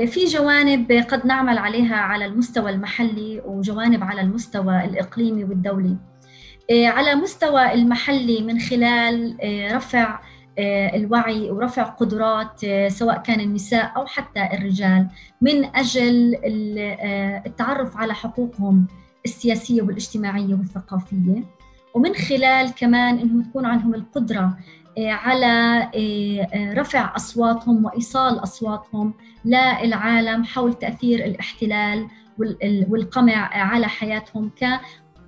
[0.06, 5.98] في جوانب قد نعمل عليها على المستوى المحلي وجوانب على المستوى الإقليمي والدولي
[6.72, 10.20] على مستوى المحلي من خلال آه، رفع
[10.60, 15.08] آه، الوعي ورفع قدرات سواء كان النساء أو حتى الرجال
[15.42, 16.40] من أجل
[17.46, 18.88] التعرف على حقوقهم
[19.26, 21.44] السياسية والاجتماعية والثقافية.
[21.94, 24.58] ومن خلال كمان انه تكون عندهم القدرة
[24.98, 25.88] على
[26.56, 29.14] رفع أصواتهم وإيصال أصواتهم
[29.46, 32.08] للعالم حول تأثير الاحتلال
[32.90, 34.50] والقمع على حياتهم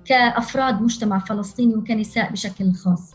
[0.08, 3.14] كأفراد مجتمع فلسطيني وكنساء بشكل خاص.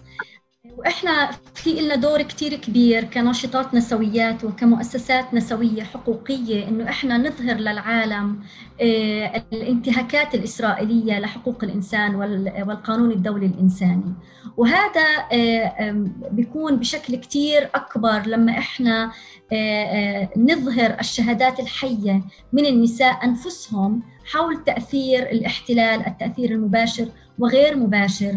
[0.78, 8.40] وإحنا في لنا دور كثير كبير كناشطات نسويات وكمؤسسات نسوية حقوقية إنه إحنا نظهر للعالم
[8.82, 14.14] آه، الانتهاكات الإسرائيلية لحقوق الإنسان والقانون الدولي الإنساني.
[14.58, 19.12] وهذا آه، بيكون بشكل كثير أكبر لما إحنا
[19.54, 22.22] آه، نظهر الشهادات الحية
[22.54, 27.08] من النساء أنفسهم حول تأثير الاحتلال التأثير المباشر
[27.40, 28.32] وغير مباشر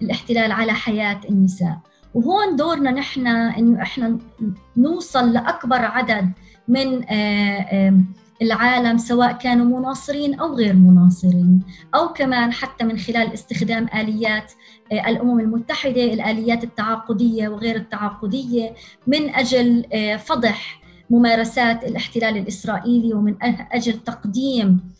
[0.00, 1.78] للاحتلال على حياة النساء.
[2.14, 4.18] وهون دورنا نحن إنه إحنا
[4.76, 6.32] نوصل لأكبر عدد
[6.68, 7.94] من آه،
[8.42, 11.62] العالم سواء كانوا مناصرين أو غير مناصرين
[11.94, 14.52] أو كمان حتى من خلال استخدام آليات
[14.92, 18.74] آه، الأمم المتحدة الآليات التعاقدية وغير التعاقدية
[19.06, 23.34] من أجل آه، فضح ممارسات الاحتلال الإسرائيلي ومن
[23.72, 24.97] أجل تقديم آه،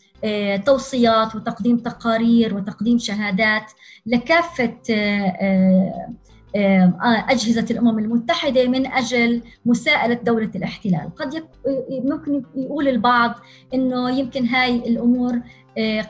[0.67, 3.73] توصيات وتقديم تقارير وتقديم شهادات
[4.07, 6.19] لكافة آه،
[6.57, 11.15] آه، أجهزة الأمم المتحدة من أجل مساءلة دولة الاحتلال.
[11.17, 11.45] قد
[11.91, 13.35] ممكن يقول البعض
[13.75, 15.41] أنه يمكن هاي الأمور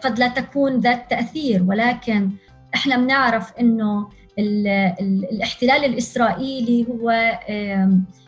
[0.05, 2.31] قد لا تكون ذات تأثير ولكن
[2.75, 7.11] إحنا بنعرف أنه الاحتلال الإسرائيلي هو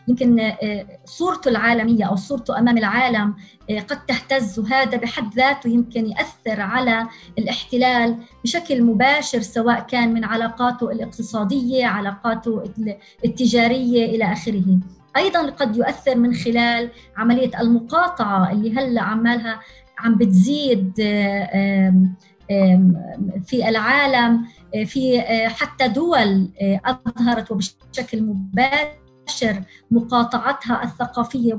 [0.07, 3.33] يمكن آه، صورته العالمية أو صورته أمام العالم
[3.69, 10.23] آه، قد تهتز وهذا بحد ذاته يمكن يأثر على الاحتلال بشكل مباشر سواء كان من
[10.23, 12.63] علاقاته الاقتصادية، علاقاته
[13.25, 14.79] التجارية إلى آخره.
[15.17, 19.59] أيضا قد يؤثر من خلال عملية المقاطعة اللي هلأ عمالها
[19.99, 21.93] عم بتزيد آه،
[23.45, 24.45] في العالم
[24.85, 26.49] في حتى دول
[26.85, 31.53] أظهرت وبشكل مباشر مقاطعتها الثقافية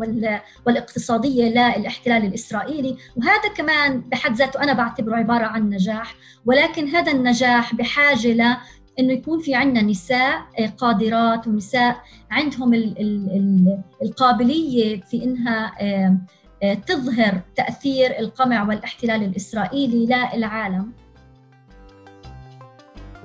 [0.67, 2.97] والاقتصادية للاحتلال الإسرائيلي.
[3.17, 6.15] وهذا كمان بحد ذاته أنا بعتبره عبارة عن نجاح
[6.47, 8.57] ولكن هذا النجاح بحاجة ل
[8.99, 10.43] إنه يكون في عندنا نساء
[10.79, 11.97] قادرات ونساء
[12.31, 15.73] عندهم ال ال القابلية في إنها
[16.87, 20.93] تظهر تأثير القمع والاحتلال الإسرائيلي للعالم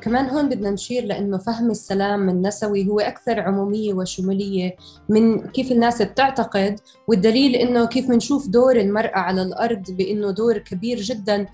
[0.07, 4.75] كمان هون بدنا نشير لأنه فهم السلام النسوي هو أكثر عمومية وشمولية
[5.09, 10.97] من كيف الناس بتعتقد والدليل إنه كيف بنشوف دور المرأة على الأرض بإنه دور كبير
[10.97, 11.45] جدا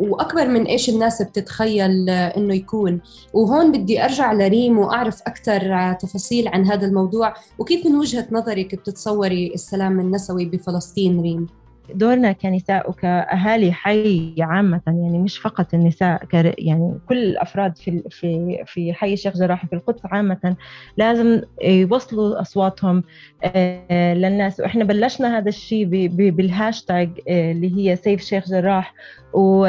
[0.00, 3.00] وأكبر من إيش الناس بتتخيل إنه يكون.
[3.32, 9.54] وهون بدي أرجع لريم وأعرف أكثر تفاصيل عن هذا الموضوع وكيف من وجهة نظرك بتتصوري
[9.54, 11.46] السلام النسوي بفلسطين ريم؟
[11.94, 16.22] دورنا كنساء وكأهالي حي عامة يعني مش فقط النساء
[16.58, 20.56] يعني كل الأفراد في في في حي الشيخ جراح في القدس عامة
[20.96, 23.02] لازم يوصلوا أصواتهم.
[23.44, 24.60] آه، للناس.
[24.60, 25.86] وإحنا بلشنا هذا الشيء
[26.30, 28.94] بالهاشتاج آه، اللي هي save شيخ جراح.
[29.32, 29.66] و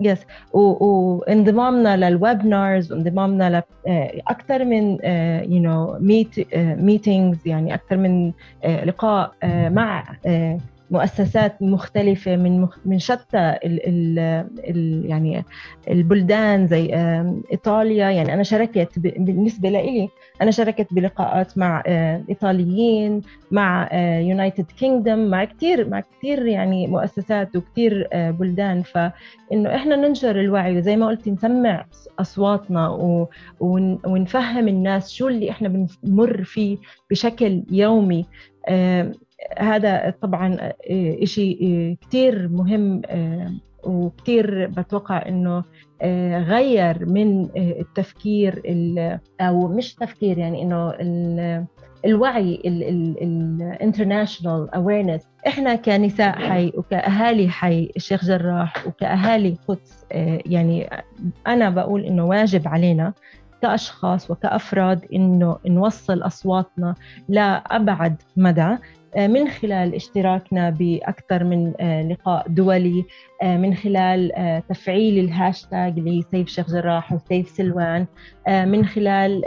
[0.00, 0.18] yes
[0.52, 4.98] وانضمامنا لل webinars وانضمامنا لاكثر من
[5.52, 8.32] you know meet meetings يعني أكثر من
[8.64, 9.32] آه، لقاء
[9.68, 10.04] مع
[10.90, 14.18] مؤسسات مختلفة من من شتى ال ال
[14.58, 15.44] ال يعني
[15.90, 16.94] البلدان زي
[17.52, 18.10] إيطاليا.
[18.10, 20.08] يعني أنا شاركت بالنسبة لي
[20.42, 21.82] أنا شاركت بلقاءات مع
[22.28, 23.20] إيطاليين
[23.50, 23.88] مع
[24.20, 28.82] يونايتد كينجدم مع كثير مع كثير يعني مؤسسات وكثير بلدان.
[28.82, 31.86] فإنه إحنا ننشر الوعي وزي ما قلت نسمع
[32.18, 32.88] أصواتنا
[33.60, 36.76] ونفهم الناس شو اللي إحنا بنمر فيه
[37.10, 38.26] بشكل يومي.
[39.58, 40.56] هذا طبعا
[40.90, 43.52] آه، شيء آه، كثير مهم آه،
[43.84, 45.64] وكثير بتوقع إنه
[46.42, 48.62] غير من التفكير
[49.40, 50.94] أو مش تفكير يعني إنه
[52.04, 60.06] الوعي ال international awareness إحنا كنساء حي وكأهالي حي الشيخ جراح وكأهالي قدس
[60.46, 60.90] يعني
[61.46, 63.12] أنا بقول إنه واجب علينا
[63.62, 66.94] كأشخاص وكأفراد إنه نوصل أصواتنا
[67.28, 68.76] لأبعد مدى.
[69.16, 73.04] من خلال اشتراكنا بأكثر من آه، لقاء دولي
[73.42, 74.32] آه، من خلال
[74.68, 78.06] تفعيل الهاشتاج ل save شيخ جراح و save سلوان
[78.48, 79.42] من خلال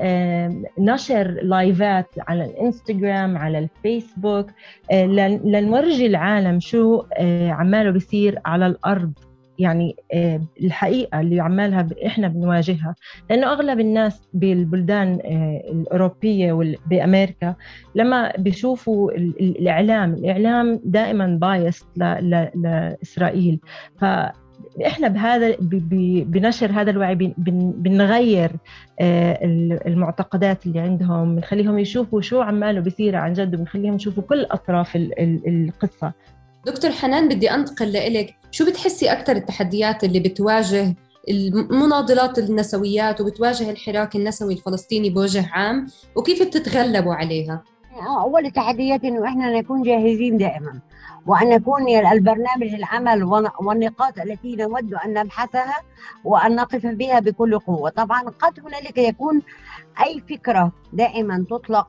[0.80, 4.52] نشر لايفات على الإنستغرام على الفيسبوك
[4.92, 7.04] لنورجي العالم شو
[7.50, 9.14] عماله بيصير على الأرض.
[9.60, 12.96] يعني آه، الحقيقة اللي عمالها إحنا بنواجهها.
[13.30, 17.56] لأنه أغلب الناس بالبلدان آه، الأوروبية وبامريكا
[17.96, 23.60] لما بيشوفوا الإعلام الإعلام دائما biased لإسرائيل.
[24.00, 24.06] ف
[24.86, 25.56] إحنا بهذا
[26.24, 27.16] بنشر هذا الوعي
[27.78, 28.52] بنغير
[29.00, 29.40] آه،
[29.88, 31.36] المعتقدات اللي عندهم.
[31.36, 34.96] بنخليهم يشوفوا شو عماله بيصير عن جد وبنخليهم يشوفوا كل أطراف
[35.48, 36.14] القصة.
[36.66, 38.36] دكتور حنان بدي أنتقل لإلك.
[38.52, 40.96] شو بتحسي أكثر التحديات اللي بتواجه
[41.30, 47.64] المناضلات النسويات وبتواجه الحراك النسوي الفلسطيني بوجه عام؟ وكيف بتتغلبوا عليها؟
[48.24, 50.80] أول التحديات إنه إحنا نكون جاهزين دائما
[51.28, 53.24] وأن يكون البرنامج العمل
[53.60, 55.78] والنقاط التي نود أن نبحثها
[56.24, 57.90] وأن نقف بها بكل قوة.
[57.90, 59.42] طبعا قد هنالك يكون
[60.06, 61.88] أي فكرة دائما تطلق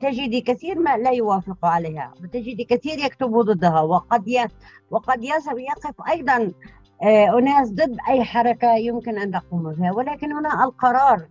[0.00, 4.48] تجدي كثير ما لا يوافق عليها وتجدي كثير يكتب ضدها وقد.
[4.90, 6.52] وقد يقف أيضا
[7.02, 11.28] آه، أناس ضد أي حركة يمكن أن تقوم بها ولكن هنا القرار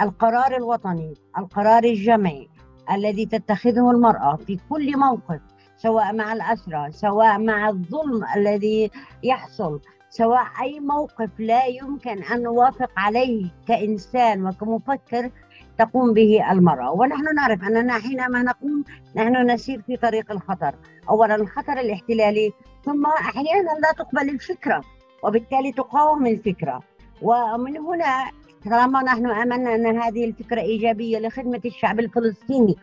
[0.00, 2.48] القرار الوطني القرار الجمعي
[2.92, 5.40] الذي تتخذه المرأة في كل موقف
[5.76, 8.90] سواء مع الاسرى سواء مع الظلم الذي
[9.22, 15.30] يحصل سواء أي موقف لا يمكن أن نوافق عليه كإنسان وكمفكر
[15.78, 18.84] تقوم به المرأة ونحن نعرف أننا حينما نقوم
[19.16, 20.74] نحن نسير في طريق الخطر
[21.08, 22.52] أولا الخطر الاحتلالي
[22.84, 24.82] ثم أحيانا لا تقبل الفكرة
[25.24, 26.82] وبالتالي تقاوم الفكرة
[27.22, 28.30] ومن هنا
[28.64, 32.76] طالما نحن آمنا أن هذه الفكرة إيجابية لخدمة الشعب الفلسطيني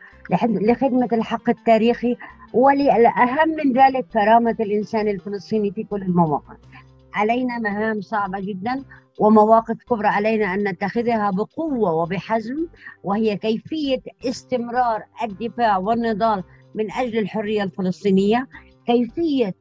[0.46, 2.18] لخدمة الحق التاريخي
[2.54, 6.58] والاهم من ذلك كرامة الإنسان الفلسطيني في كل المواقف.
[7.14, 8.84] علينا مهام صعبة جدا
[9.20, 12.68] ومواقف كبرى علينا أن نتخذها بقوة وبحزم
[13.04, 16.44] وهي كيفية استمرار الدفاع والنضال
[16.76, 18.48] من أجل الحرية الفلسطينية،
[18.86, 19.56] كيفية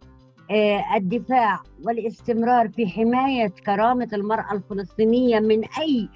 [0.51, 6.09] آه، الدفاع والاستمرار في حماية كرامة المرأة الفلسطينية من أي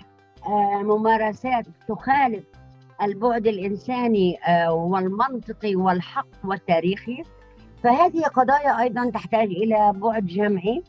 [0.46, 2.44] آه، ممارسات تخالف
[3.02, 7.22] البعد الإنساني آه، والمنطقي والحق والتاريخي.
[7.82, 10.82] فهذه قضايا أيضا تحتاج إلى بعد جمعي.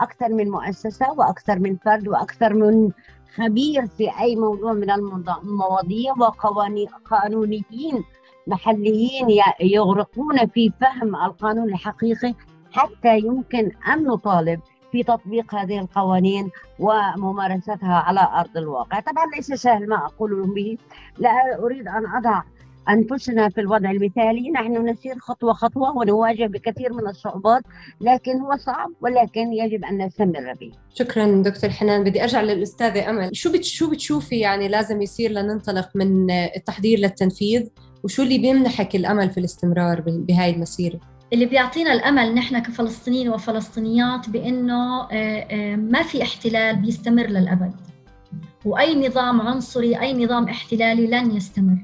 [0.00, 2.90] أكثر من مؤسسة وأكثر من فرد وأكثر من
[3.36, 8.04] خبير في أي موضوع من المواضيع وقانونيين
[8.46, 9.26] محليين
[9.60, 12.34] يغرقون في فهم القانون الحقيقي
[12.72, 14.60] حتى يمكن أن نطالب
[14.92, 20.78] في تطبيق هذه القوانين وممارستها على أرض الواقع، طبعا ليس سهل ما أقول به،
[21.18, 22.42] لا أريد أن أضع
[22.88, 24.50] أنفسنا في الوضع المثالي.
[24.50, 27.62] نحن نسير خطوة خطوة ونواجه بكثير من الصعوبات
[28.00, 30.72] لكن هو صعب ولكن يجب أن نستمر به.
[30.94, 32.04] شكرا دكتور حنان.
[32.04, 33.36] بدي أرجع للأستاذة أمل.
[33.36, 37.62] شو شو بتشوفي يعني لازم يصير لننطلق من التحضير للتنفيذ؟
[38.04, 41.00] وشو اللي بيمنحك الأمل في الاستمرار بهاي المسيرة؟
[41.32, 47.74] اللي بيعطينا الأمل نحن كفلسطينيين وفلسطينيات بأنه آه، آه، ما في احتلال بيستمر للأبد.
[48.64, 51.76] وأي نظام عنصري أي نظام احتلالي لن يستمر.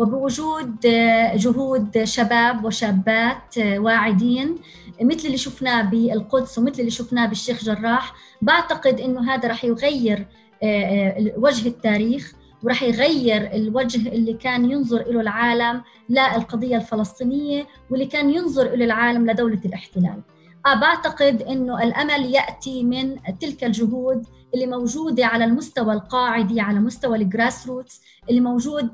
[0.00, 4.58] وبوجود آه، جهود شباب وشابات آه، واعدين
[5.02, 8.14] مثل اللي شفناه بالقدس ومثل اللي شفناه بالشيخ جراح.
[8.42, 10.26] بعتقد إنه هذا رح يغير
[10.62, 12.32] آه، وجه التاريخ
[12.62, 19.30] ورح يغير الوجه اللي كان ينظر له العالم للقضيه الفلسطينية واللي كان ينظر له العالم
[19.30, 20.22] لدولة الاحتلال.
[20.64, 27.66] بعتقد إنه الأمل يأتي من تلك الجهود اللي موجوده على المستوى القاعدي على مستوى الجراس
[27.68, 28.88] روتس اللي موجود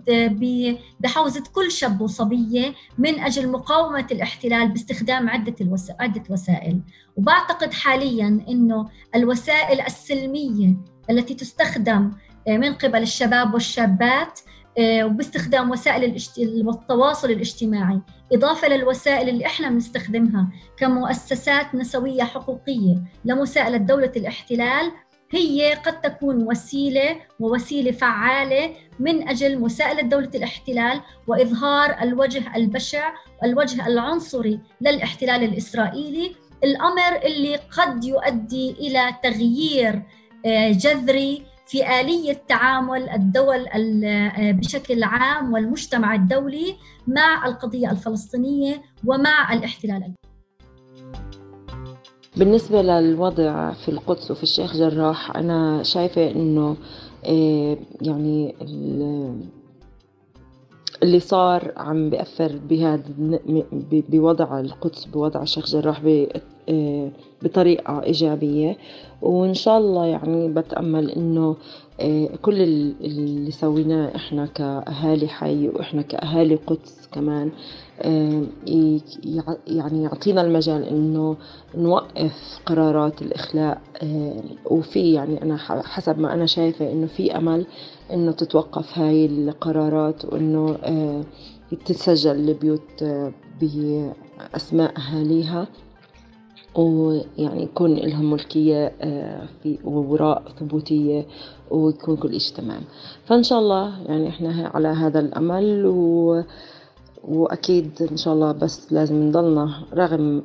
[1.00, 5.90] بحوزة كل شاب وصبية من أجل مقاومة الاحتلال باستخدام عدة الوس...
[6.00, 6.80] عدة وسائل.
[7.16, 10.76] وبعتقد حاليا إنه الوسائل السلمية
[11.10, 12.10] التي تستخدم
[12.48, 14.40] من قبل الشباب والشابات
[14.80, 16.16] وباستخدام وسائل
[16.68, 18.00] التواصل الاجتماعي
[18.32, 20.48] إضافة للوسائل اللي إحنا بنستخدمها
[20.78, 24.92] كمؤسسات نسوية حقوقية لمساءلة دولة الاحتلال
[25.30, 28.70] هي قد تكون وسيلة ووسيلة فعالة
[29.00, 33.12] من أجل مساءلة دولة الاحتلال وإظهار الوجه البشع
[33.42, 40.02] والوجه العنصري للاحتلال الإسرائيلي الأمر اللي قد يؤدي إلى تغيير
[40.46, 49.52] آه، جذري في آلية تعامل الدول آه، بشكل عام والمجتمع الدولي مع القضية الفلسطينية ومع
[49.52, 50.12] الاحتلال
[52.36, 56.76] بالنسبة للوضع في القدس وفي الشيخ جراح أنا شايفة إنه
[57.24, 58.54] آه، يعني
[61.02, 63.02] اللي صار عم بيأثر بهذا
[63.90, 66.02] بوضع القدس بوضع الشيخ جراح
[66.68, 67.10] آه،
[67.42, 68.76] بطريقة إيجابية.
[69.22, 71.56] وإن شاء الله يعني بتأمل إنه
[72.42, 72.62] كل
[73.00, 77.50] اللي سويناه إحنا كأهالي حي وإحنا كأهالي قدس كمان
[78.00, 78.42] آه،
[79.66, 81.36] يعني يعطينا المجال إنه
[81.74, 83.80] نوقف قرارات الإخلاء
[84.64, 87.66] وفي يعني أنا حسب ما أنا شايفة إنه في أمل
[88.12, 90.76] إنه تتوقف هاي القرارات وإنه
[91.84, 93.04] تتسجل البيوت
[93.60, 95.66] بأسماء أهاليها.
[96.82, 101.26] ويعني يكون لهم ملكية آه، في وراء ثبوتية
[101.70, 102.80] ويكون كل إشي تمام.
[103.24, 106.42] فإن شاء الله يعني إحنا على هذا الأمل و...
[107.24, 110.42] وأكيد إن شاء الله بس لازم نضلنا رغم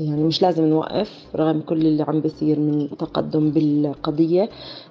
[0.00, 4.48] يعني مش لازم نوقف رغم كل اللي عم بيصير من تقدم بالقضية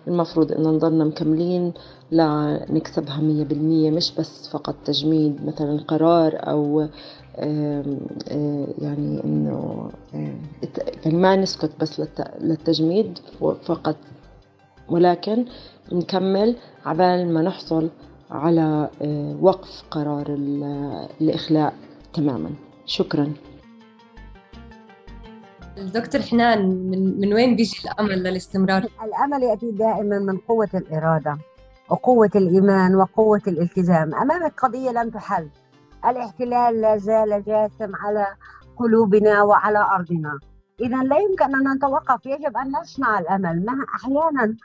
[0.08, 1.74] المفروض إن نضلنا مكملين
[2.12, 6.88] لنكسبها مية بالمية مش بس فقط تجميد مثلا قرار أو
[7.38, 12.02] يعني إنه يعني ما نسكت بس
[12.42, 13.20] للتجميد
[13.64, 13.96] فقط.
[14.90, 15.46] ولكن
[15.92, 16.56] نكمل
[16.86, 17.90] عبال ما نحصل
[18.32, 18.90] على
[19.42, 20.26] وقف قرار
[21.22, 21.74] الإخلاء
[22.14, 22.50] تماما.
[22.86, 23.34] شكرا.
[25.78, 31.38] دكتور حنان من, من وين بيجي الأمل للاستمرار؟ الأمل يأتي دائما من قوة الإرادة
[31.90, 35.48] وقوة الإيمان وقوة الالتزام أمامك قضية لم تحل.
[36.06, 38.26] الاحتلال لا زال جاثم على
[38.78, 40.40] قلوبنا وعلى أرضنا.
[40.82, 43.66] إذا لا يمكن أن نتوقف يجب أن نصنع الأمل.
[43.66, 44.56] مع أحيانا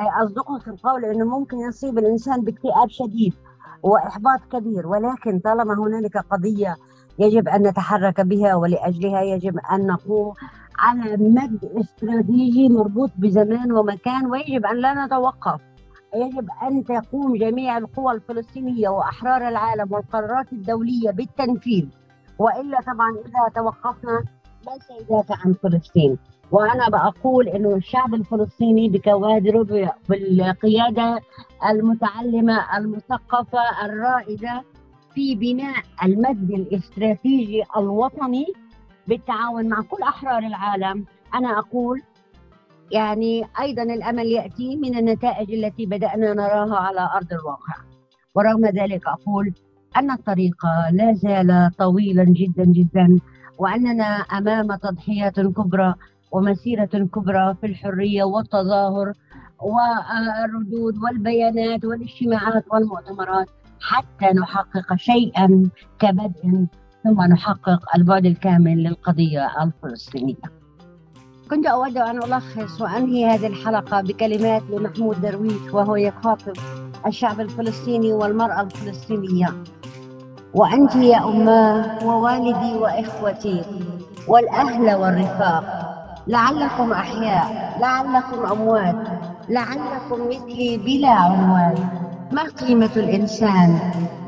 [0.00, 3.34] آه، في القول أنه ممكن يصيب الإنسان باكتئاب شديد
[3.82, 6.76] وإحباط كبير ولكن طالما هنالك قضية
[7.18, 10.34] يجب أن نتحرك بها ولأجلها يجب أن نقوم
[10.78, 15.60] على مد استراتيجي مربوط بزمان ومكان ويجب أن لا نتوقف.
[16.14, 21.86] يجب أن تقوم جميع القوى الفلسطينية وأحرار العالم والقرارات الدولية بالتنفيذ.
[22.38, 24.18] وإلا طبعا إذا توقفنا
[24.66, 26.18] من سيدافع عن فلسطين.
[26.50, 31.20] وأنا بقول إنه الشعب الفلسطيني بكوادره بالقيادة
[31.70, 34.62] المتعلمة المثقفة الرائدة
[35.14, 38.46] في بناء المد الاستراتيجي الوطني
[39.08, 41.04] بالتعاون مع كل أحرار العالم
[41.34, 42.02] أنا أقول
[42.92, 47.74] يعني أيضا الأمل يأتي من النتائج التي بدأنا نراها على أرض الواقع.
[48.34, 49.52] ورغم ذلك أقول
[49.96, 50.56] أن الطريق
[50.92, 53.18] لا زال طويلا جدا جدا
[53.58, 55.94] وأننا أمام تضحيات كبرى
[56.32, 59.12] ومسيرة كبرى في الحرية والتظاهر
[59.60, 63.46] والردود والبيانات والاجتماعات والمؤتمرات
[63.80, 66.66] حتى نحقق شيئا كبدء
[67.04, 70.63] ثم نحقق البعد الكامل للقضية الفلسطينية.
[71.54, 76.52] كنت أود أن ألخص وأنهي هذه الحلقة بكلمات لمحمود درويش وهو يخاطب
[77.06, 79.54] الشعب الفلسطيني والمرأة الفلسطينية.
[80.54, 83.62] وأنت يا أماه ووالدي وإخوتي
[84.28, 85.64] والأهل والرفاق
[86.26, 89.08] لعلكم أحياء لعلكم أموات
[89.48, 91.74] لعلكم مثلي بلا عنوان.
[92.32, 93.78] ما قيمة الإنسان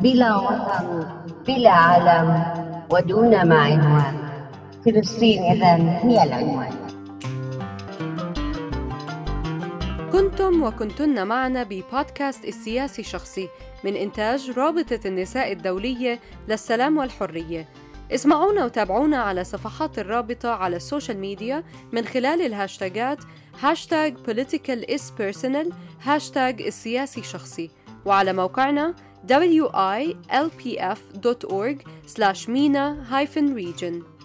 [0.03, 1.07] بلا وطن
[1.47, 2.43] بلا علم
[2.91, 4.17] ودون ما عنوان؟
[4.85, 6.86] فلسطين إذن هي العنوان.
[10.17, 13.49] كنتم وكنتن معنا ببودكاست السياسي شخصي
[13.85, 17.69] من إنتاج رابطة النساء الدولية للسلام والحرية.
[18.11, 23.19] اسمعونا وتابعونا على صفحات الرابطة على السوشيال ميديا من خلال الهاشتاجات
[23.61, 27.71] هاشتاج political is personal هاشتاج السياسي شخصي.
[28.05, 28.95] وعلى موقعنا
[29.29, 30.17] wilpf.org
[32.07, 34.16] slash mina-region